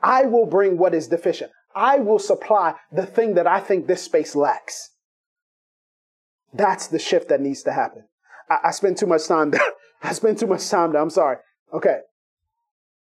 [0.00, 1.50] I will bring what is deficient.
[1.76, 4.90] I will supply the thing that I think this space lacks.
[6.54, 8.04] That's the shift that needs to happen.
[8.50, 9.60] I, I spend too much time there.
[10.02, 11.02] I spend too much time there.
[11.02, 11.36] I'm sorry.
[11.72, 11.98] Okay.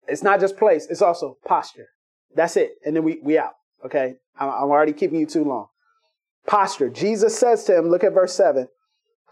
[0.09, 1.89] It's not just place, it's also posture.
[2.35, 2.73] That's it.
[2.85, 3.53] And then we, we out.
[3.85, 4.15] Okay.
[4.39, 5.67] I'm, I'm already keeping you too long.
[6.47, 6.89] Posture.
[6.89, 8.69] Jesus says to him, look at verse 7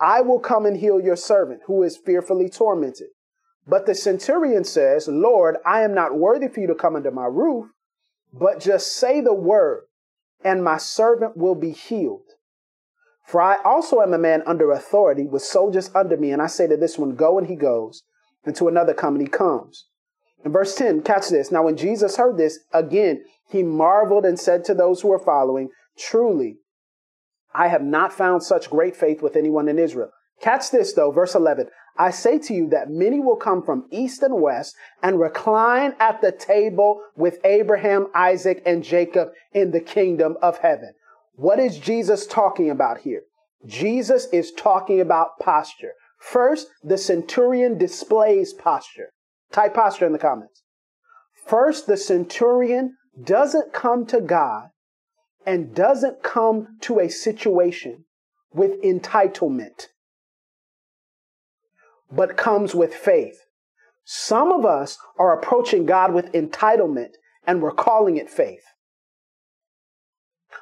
[0.00, 3.08] I will come and heal your servant who is fearfully tormented.
[3.66, 7.26] But the centurion says, Lord, I am not worthy for you to come under my
[7.26, 7.66] roof,
[8.32, 9.84] but just say the word,
[10.44, 12.22] and my servant will be healed.
[13.26, 16.32] For I also am a man under authority with soldiers under me.
[16.32, 18.02] And I say to this one, Go, and he goes,
[18.44, 19.86] and to another, Come, and he comes.
[20.44, 21.52] In verse 10, catch this.
[21.52, 25.68] Now, when Jesus heard this, again, he marveled and said to those who were following,
[25.98, 26.58] Truly,
[27.54, 30.10] I have not found such great faith with anyone in Israel.
[30.40, 31.68] Catch this, though, verse 11.
[31.96, 36.20] I say to you that many will come from east and west and recline at
[36.20, 40.92] the table with Abraham, Isaac, and Jacob in the kingdom of heaven.
[41.34, 43.22] What is Jesus talking about here?
[43.66, 45.92] Jesus is talking about posture.
[46.18, 49.10] First, the centurion displays posture.
[49.52, 50.62] Type posture in the comments.
[51.46, 54.68] First, the centurion doesn't come to God
[55.44, 58.04] and doesn't come to a situation
[58.52, 59.88] with entitlement,
[62.12, 63.38] but comes with faith.
[64.04, 67.10] Some of us are approaching God with entitlement
[67.46, 68.64] and we're calling it faith.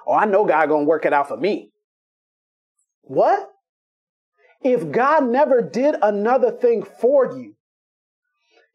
[0.07, 1.71] Oh, I know God gonna work it out for me.
[3.03, 3.49] What?
[4.63, 7.55] If God never did another thing for you,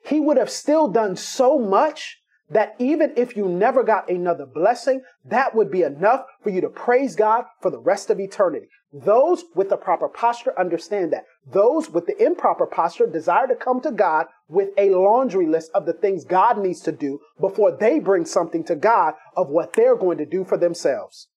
[0.06, 2.23] he would have still done so much
[2.54, 6.70] that even if you never got another blessing, that would be enough for you to
[6.70, 8.68] praise God for the rest of eternity.
[8.94, 11.26] Those with the proper posture understand that.
[11.52, 15.86] Those with the improper posture desire to come to God with a laundry list of
[15.86, 19.96] the things God needs to do before they bring something to God of what they're
[19.96, 21.28] going to do for themselves.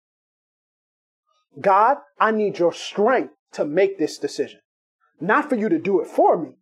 [1.58, 4.60] God, I need your strength to make this decision.
[5.18, 6.56] Not for you to do it for me,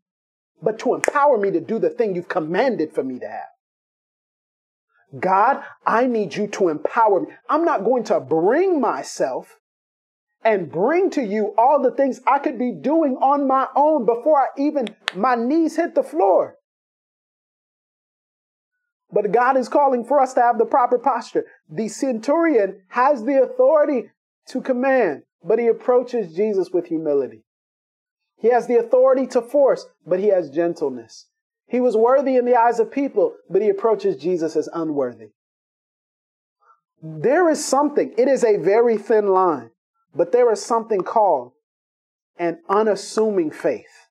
[0.62, 3.48] but to empower me to do the thing you've commanded for me to have.
[5.18, 7.28] God, I need you to empower me.
[7.48, 9.58] I'm not going to bring myself
[10.44, 14.38] and bring to you all the things I could be doing on my own before
[14.40, 16.56] I even my knees hit the floor.
[19.10, 21.46] But God is calling for us to have the proper posture.
[21.70, 24.10] The centurion has the authority
[24.48, 27.44] to command, but he approaches Jesus with humility.
[28.36, 31.26] He has the authority to force, but he has gentleness.
[31.66, 35.30] He was worthy in the eyes of people, but he approaches Jesus as unworthy.
[37.02, 39.70] There is something, it is a very thin line,
[40.14, 41.52] but there is something called
[42.38, 44.08] an unassuming faith,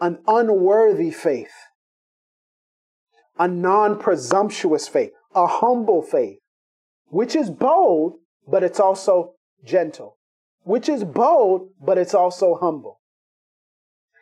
[0.00, 1.52] an unworthy faith,
[3.38, 6.38] a non presumptuous faith, a humble faith,
[7.08, 10.16] which is bold, but it's also gentle,
[10.62, 13.00] which is bold, but it's also humble.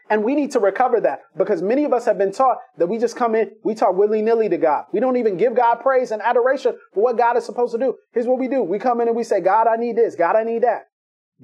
[0.08, 2.98] And we need to recover that because many of us have been taught that we
[2.98, 4.84] just come in, we talk willy nilly to God.
[4.92, 7.96] We don't even give God praise and adoration for what God is supposed to do.
[8.12, 8.62] Here's what we do.
[8.62, 10.14] We come in and we say, God, I need this.
[10.14, 10.82] God, I need that.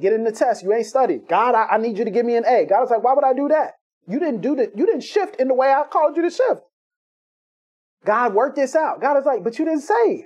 [0.01, 0.63] Get in the test.
[0.63, 1.29] You ain't studied.
[1.29, 2.65] God, I, I need you to give me an A.
[2.65, 3.73] God is like, why would I do that?
[4.07, 4.77] You didn't do that.
[4.77, 6.61] You didn't shift in the way I called you to shift.
[8.05, 9.01] God worked this out.
[9.01, 10.25] God is like, but you didn't save.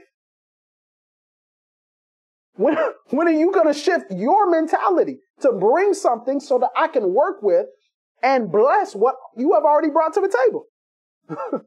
[2.55, 2.77] When,
[3.11, 7.15] when are you going to shift your mentality to bring something so that I can
[7.15, 7.67] work with
[8.23, 10.67] and bless what you have already brought to the table?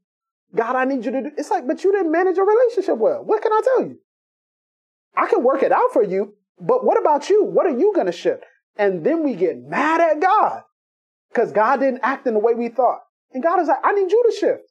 [0.56, 1.32] God, I need you to do.
[1.38, 3.24] It's like, but you didn't manage your relationship well.
[3.24, 4.00] What can I tell you?
[5.16, 7.44] I can work it out for you, but what about you?
[7.44, 8.44] What are you going to shift?
[8.78, 10.62] And then we get mad at God
[11.32, 13.00] because God didn't act in the way we thought.
[13.34, 14.64] And God is like, I need you to shift.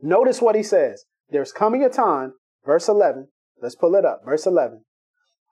[0.00, 1.04] Notice what he says.
[1.30, 2.34] There's coming a time,
[2.64, 3.28] verse 11,
[3.60, 4.22] Let's pull it up.
[4.24, 4.84] Verse 11.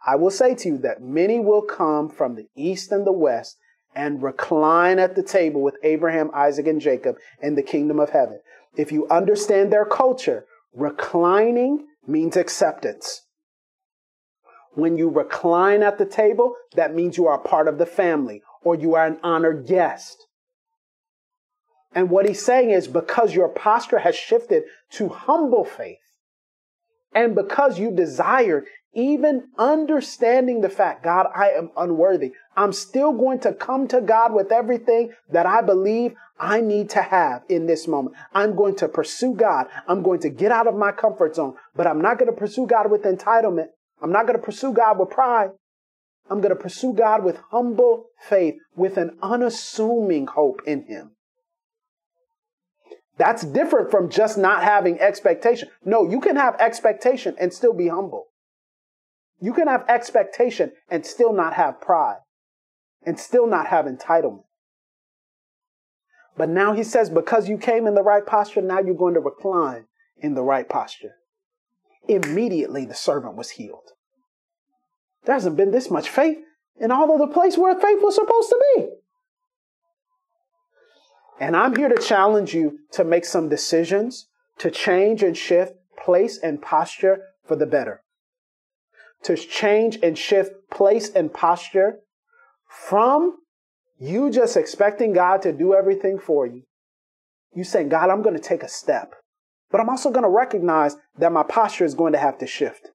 [0.06, 3.56] I will say to you that many will come from the east and the west
[3.94, 8.40] and recline at the table with Abraham, Isaac, and Jacob in the kingdom of heaven.
[8.76, 13.22] If you understand their culture, reclining means acceptance.
[14.72, 18.74] When you recline at the table, that means you are part of the family or
[18.74, 20.16] you are an honored guest.
[21.94, 25.98] And what he's saying is because your posture has shifted to humble faith,
[27.14, 28.64] and because you desired
[28.94, 34.32] even understanding the fact, God, I am unworthy, I'm still going to come to God
[34.32, 38.16] with everything that I believe I need to have in this moment.
[38.32, 39.66] I'm going to pursue God.
[39.86, 42.66] I'm going to get out of my comfort zone, but I'm not going to pursue
[42.66, 43.68] God with entitlement.
[44.02, 45.50] I'm not going to pursue God with pride.
[46.30, 51.12] I'm going to pursue God with humble faith, with an unassuming hope in Him.
[53.16, 55.68] That's different from just not having expectation.
[55.84, 58.26] No, you can have expectation and still be humble.
[59.40, 62.20] You can have expectation and still not have pride
[63.04, 64.44] and still not have entitlement.
[66.36, 69.20] But now he says, because you came in the right posture, now you're going to
[69.20, 69.86] recline
[70.18, 71.16] in the right posture.
[72.08, 73.92] Immediately the servant was healed.
[75.24, 76.38] There hasn't been this much faith
[76.78, 78.88] in all of the place where faith was supposed to be.
[81.40, 84.28] And I'm here to challenge you to make some decisions
[84.58, 88.03] to change and shift place and posture for the better.
[89.24, 92.00] To change and shift place and posture
[92.68, 93.38] from
[93.98, 96.62] you just expecting God to do everything for you.
[97.54, 99.14] You saying, God, I'm going to take a step,
[99.70, 102.90] but I'm also going to recognize that my posture is going to have to shift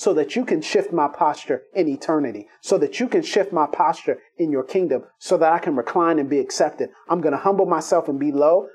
[0.00, 3.66] so that you can shift my posture in eternity, so that you can shift my
[3.66, 6.88] posture in your kingdom, so that I can recline and be accepted.
[7.10, 8.68] I'm going to humble myself and be low,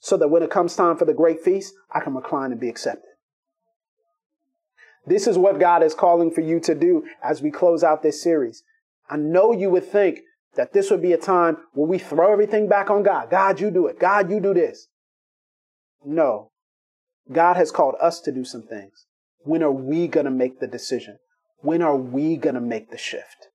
[0.00, 2.70] so that when it comes time for the great feast, I can recline and be
[2.70, 3.11] accepted.
[5.06, 8.22] This is what God is calling for you to do as we close out this
[8.22, 8.62] series.
[9.10, 10.20] I know you would think
[10.54, 13.30] that this would be a time where we throw everything back on God.
[13.30, 13.98] God, you do it.
[13.98, 14.86] God, you do this.
[16.04, 16.50] No.
[17.30, 19.06] God has called us to do some things.
[19.44, 21.18] When are we going to make the decision?
[21.58, 23.48] When are we going to make the shift?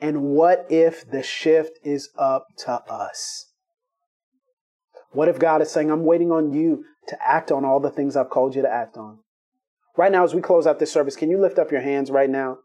[0.00, 3.46] And what if the shift is up to us?
[5.12, 8.16] What if God is saying, I'm waiting on you to act on all the things
[8.16, 9.18] I've called you to act on?
[9.96, 12.30] Right now, as we close out this service, can you lift up your hands right
[12.30, 12.58] now?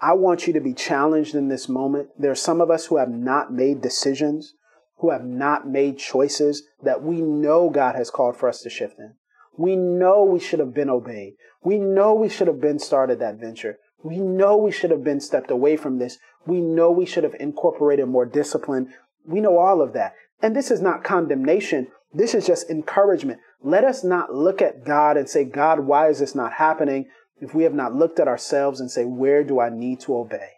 [0.00, 2.08] I want you to be challenged in this moment.
[2.18, 4.54] There are some of us who have not made decisions,
[4.98, 8.98] who have not made choices that we know God has called for us to shift
[8.98, 9.14] in.
[9.56, 11.34] We know we should have been obeyed.
[11.62, 13.78] We know we should have been started that venture.
[14.02, 16.18] We know we should have been stepped away from this.
[16.46, 18.92] We know we should have incorporated more discipline.
[19.26, 20.14] We know all of that.
[20.42, 21.88] And this is not condemnation.
[22.12, 23.40] This is just encouragement.
[23.64, 27.06] Let us not look at God and say, God, why is this not happening?
[27.40, 30.50] If we have not looked at ourselves and say, where do I need to obey?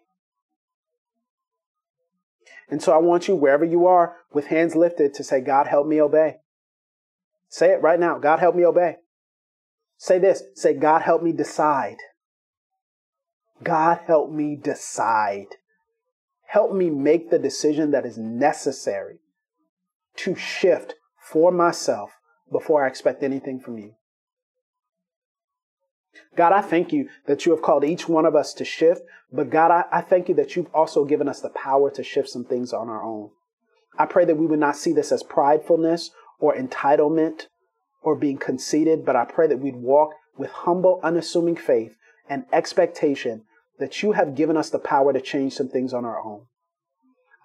[2.69, 5.87] And so I want you, wherever you are, with hands lifted, to say, God, help
[5.87, 6.39] me obey.
[7.49, 8.19] Say it right now.
[8.19, 8.97] God, help me obey.
[9.97, 10.43] Say this.
[10.55, 11.99] Say, God, help me decide.
[13.63, 15.55] God, help me decide.
[16.49, 19.21] Help me make the decision that is necessary
[20.17, 22.11] to shift for myself
[22.51, 23.95] before I expect anything from you.
[26.37, 29.51] God, I thank you that you have called each one of us to shift, but
[29.51, 32.45] God, I, I, thank you that you've also given us the power to shift some
[32.45, 33.31] things on our own.
[33.99, 37.47] I pray that we would not see this as pridefulness or entitlement
[38.03, 41.97] or being conceited, but I pray that we'd walk with humble, unassuming faith
[42.29, 43.45] and expectation
[43.79, 46.47] that you have given us the power to change some things on our own.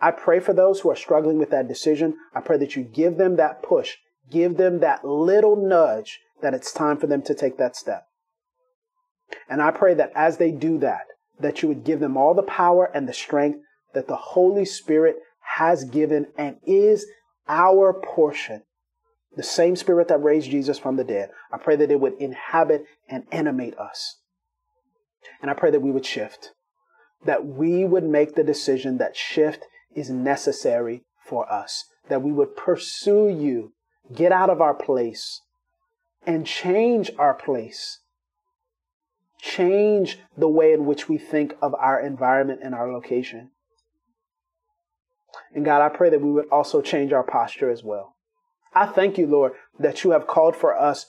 [0.01, 2.15] I pray for those who are struggling with that decision.
[2.33, 3.97] I pray that you give them that push,
[4.31, 8.05] give them that little nudge that it's time for them to take that step.
[9.49, 11.05] And I pray that as they do that,
[11.39, 13.59] that you would give them all the power and the strength
[13.93, 15.17] that the Holy Spirit
[15.57, 17.05] has given and is
[17.47, 18.63] our portion
[19.35, 22.85] the same spirit that raised Jesus from the dead, I pray that it would inhabit
[23.07, 24.17] and animate us.
[25.41, 26.51] And I pray that we would shift,
[27.25, 29.65] that we would make the decision that shift
[29.95, 33.73] is necessary for us, that we would pursue you,
[34.13, 35.41] get out of our place,
[36.25, 37.99] and change our place.
[39.39, 43.49] Change the way in which we think of our environment and our location.
[45.53, 48.15] And God, I pray that we would also change our posture as well.
[48.73, 51.05] I thank you, Lord, that you have called for us,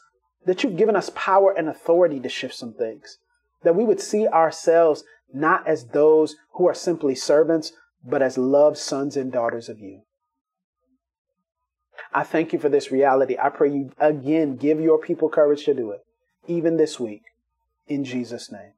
[0.46, 3.18] that you've given us power and authority to shift some things,
[3.62, 7.72] that we would see ourselves not as those who are simply servants,
[8.04, 10.02] but as loved sons and daughters of you.
[12.14, 13.36] I thank you for this reality.
[13.42, 16.00] I pray you again give your people courage to do it,
[16.46, 17.22] even this week,
[17.86, 18.72] in Jesus' name.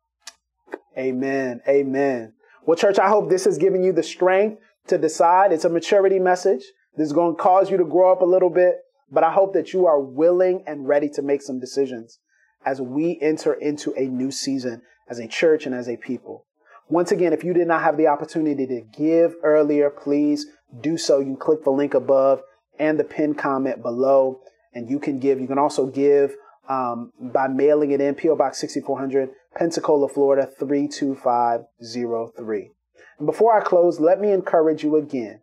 [0.96, 1.60] Amen.
[1.68, 2.34] Amen.
[2.64, 5.52] Well, church, I hope this has given you the strength to decide.
[5.52, 6.62] It's a maturity message.
[6.96, 8.76] This is going to cause you to grow up a little bit,
[9.10, 12.20] but I hope that you are willing and ready to make some decisions
[12.64, 16.46] as we enter into a new season as a church and as a people.
[16.88, 20.46] Once again, if you did not have the opportunity to give earlier, please
[20.80, 21.18] do so.
[21.18, 22.42] You can click the link above
[22.78, 24.40] and the pinned comment below,
[24.72, 25.40] and you can give.
[25.40, 26.34] You can also give
[26.68, 32.70] um, by mailing it in PO Box 6400, Pensacola, Florida 32503.
[33.18, 35.40] And before I close, let me encourage you again.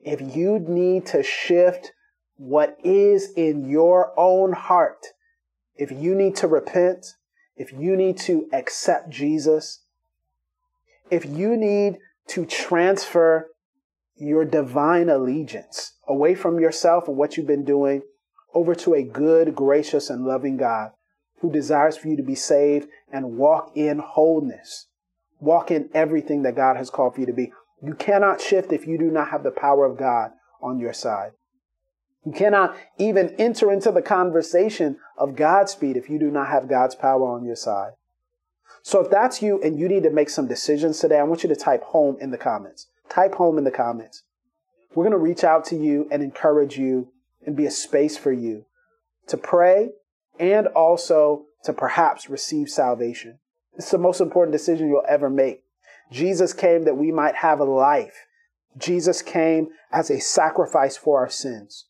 [0.00, 1.92] If you need to shift
[2.36, 5.06] what is in your own heart,
[5.74, 7.06] if you need to repent,
[7.56, 9.82] if you need to accept Jesus,
[11.10, 11.98] if you need
[12.28, 13.48] to transfer
[14.18, 18.02] your divine allegiance away from yourself and what you've been doing
[18.54, 20.90] over to a good, gracious, and loving God
[21.40, 24.86] who desires for you to be saved and walk in wholeness.
[25.40, 27.52] Walk in everything that God has called for you to be.
[27.82, 31.32] You cannot shift if you do not have the power of God on your side.
[32.24, 36.96] You cannot even enter into the conversation of Godspeed if you do not have God's
[36.96, 37.92] power on your side.
[38.82, 41.48] So if that's you and you need to make some decisions today, I want you
[41.48, 42.88] to type home in the comments.
[43.08, 44.22] Type home in the comments.
[44.94, 47.08] We're going to reach out to you and encourage you
[47.44, 48.66] and be a space for you
[49.28, 49.90] to pray
[50.38, 53.38] and also to perhaps receive salvation.
[53.76, 55.62] It's the most important decision you'll ever make.
[56.10, 58.26] Jesus came that we might have a life.
[58.76, 61.86] Jesus came as a sacrifice for our sins.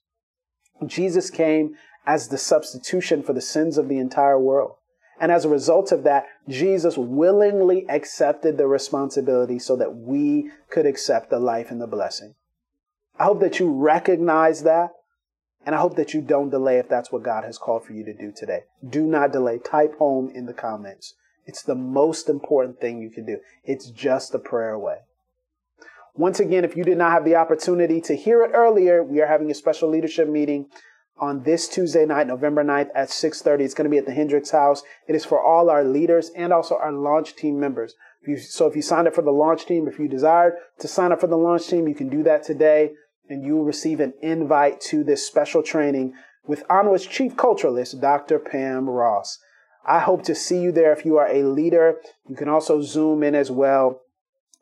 [0.86, 4.76] Jesus came as the substitution for the sins of the entire world.
[5.20, 10.86] And as a result of that, Jesus willingly accepted the responsibility so that we could
[10.86, 12.34] accept the life and the blessing.
[13.18, 14.90] I hope that you recognize that.
[15.66, 18.04] And I hope that you don't delay if that's what God has called for you
[18.04, 18.60] to do today.
[18.88, 19.58] Do not delay.
[19.58, 21.14] Type home in the comments.
[21.46, 23.38] It's the most important thing you can do.
[23.64, 24.98] It's just a prayer away.
[26.14, 29.26] Once again, if you did not have the opportunity to hear it earlier, we are
[29.26, 30.66] having a special leadership meeting
[31.20, 33.64] on this Tuesday night, November 9th at 6:30.
[33.64, 34.82] It's going to be at the Hendricks House.
[35.06, 37.94] It is for all our leaders and also our launch team members.
[38.22, 40.88] If you, so if you signed up for the launch team, if you desire to
[40.88, 42.92] sign up for the launch team, you can do that today
[43.28, 46.14] and you will receive an invite to this special training
[46.46, 48.38] with Onward's chief culturalist, Dr.
[48.38, 49.38] Pam Ross.
[49.86, 51.96] I hope to see you there if you are a leader.
[52.28, 54.02] You can also zoom in as well.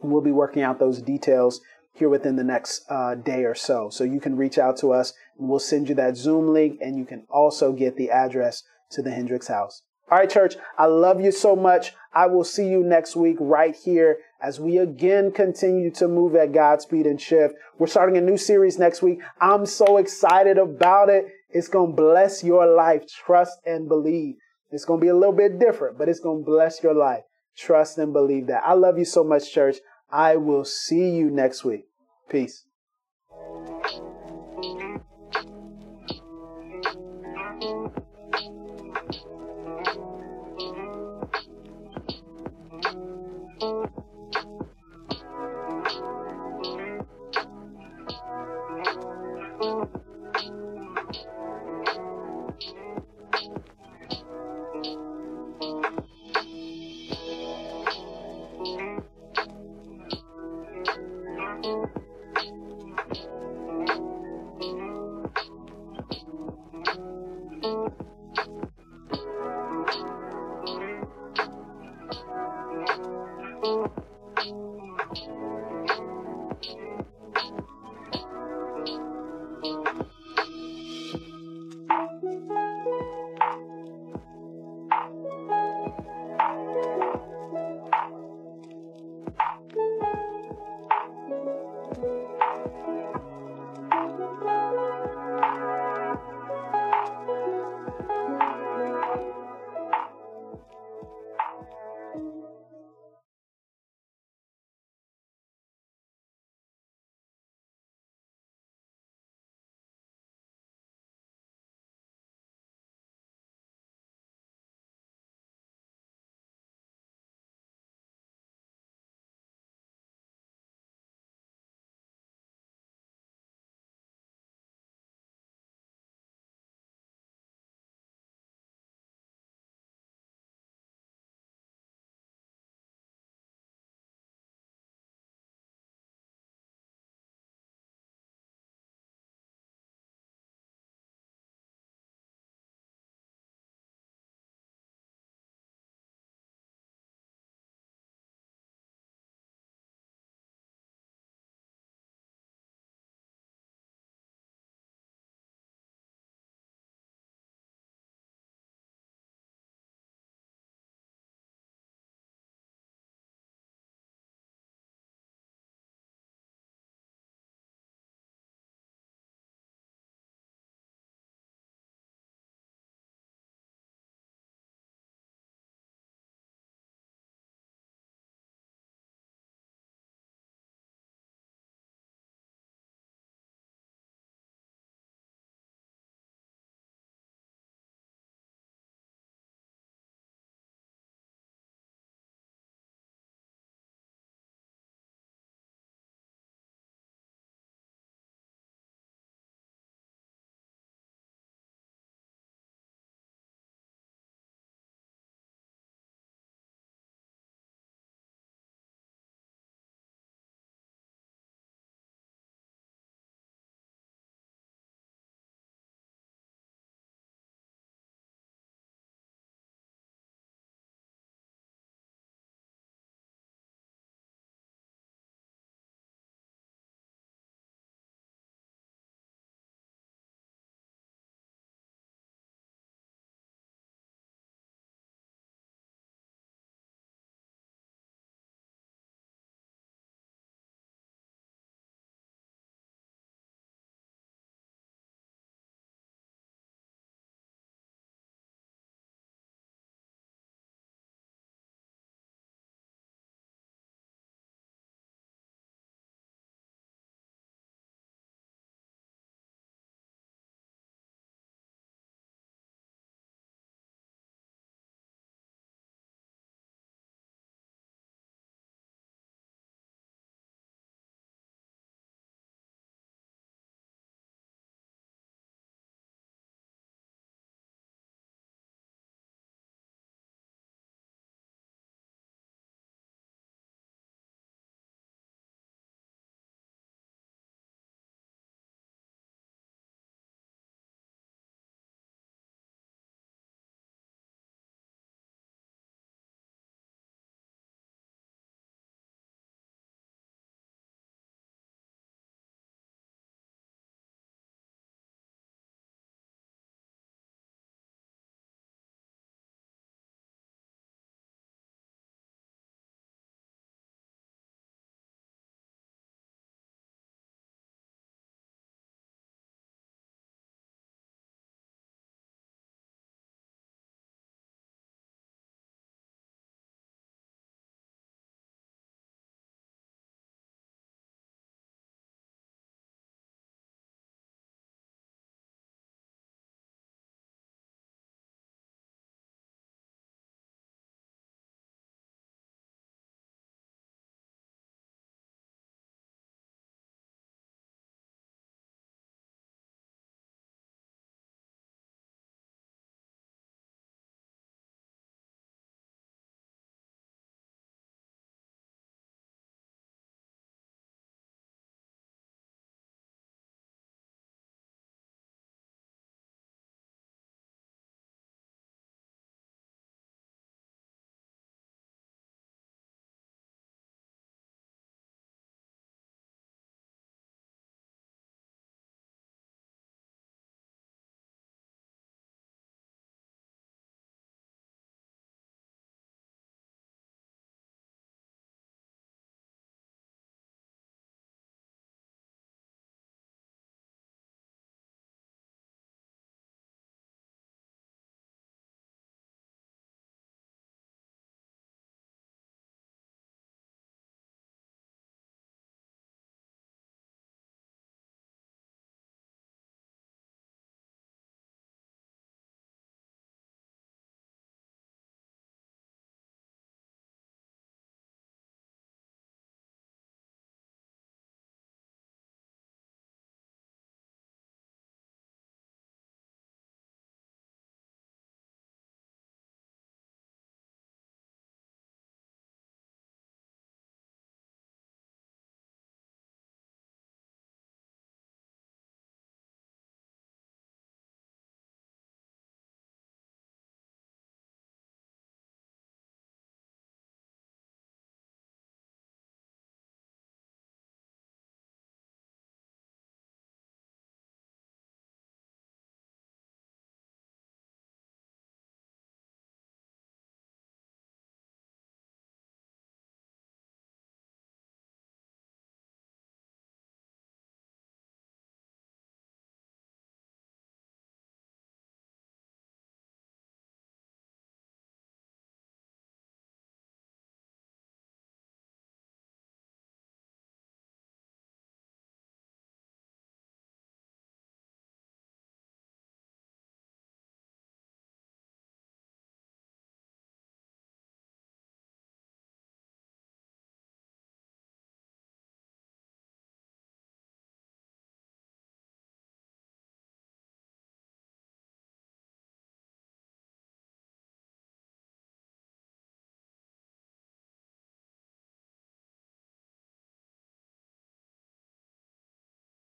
[0.00, 1.60] We'll be working out those details
[1.92, 3.88] here within the next uh, day or so.
[3.90, 6.96] So you can reach out to us and we'll send you that Zoom link and
[6.98, 9.82] you can also get the address to the Hendricks house.
[10.08, 11.92] All right, church, I love you so much.
[12.14, 16.52] I will see you next week right here as we again continue to move at
[16.52, 17.56] Godspeed and shift.
[17.78, 19.20] We're starting a new series next week.
[19.40, 21.26] I'm so excited about it.
[21.50, 23.02] It's going to bless your life.
[23.08, 24.36] Trust and believe.
[24.70, 27.24] It's going to be a little bit different, but it's going to bless your life.
[27.56, 28.62] Trust and believe that.
[28.64, 29.78] I love you so much, church.
[30.10, 31.86] I will see you next week.
[32.28, 32.64] Peace.
[37.60, 37.92] Thank
[38.42, 38.65] you.